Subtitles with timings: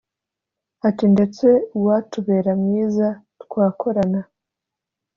[0.87, 1.45] Ati “Ndetse
[1.77, 3.07] uwatubera mwiza
[3.43, 4.21] twakorana